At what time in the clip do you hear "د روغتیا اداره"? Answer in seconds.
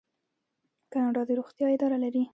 1.27-1.97